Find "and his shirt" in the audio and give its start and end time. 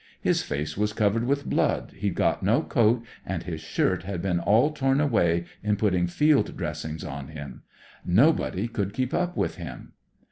3.23-4.01